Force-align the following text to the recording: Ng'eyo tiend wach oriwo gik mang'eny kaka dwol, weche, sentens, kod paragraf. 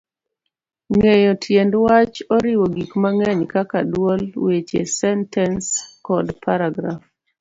Ng'eyo 0.93 1.31
tiend 1.43 1.73
wach 1.85 2.17
oriwo 2.35 2.65
gik 2.75 2.91
mang'eny 3.03 3.41
kaka 3.53 3.79
dwol, 3.91 4.21
weche, 4.45 4.81
sentens, 4.99 5.65
kod 6.05 6.27
paragraf. 6.45 7.01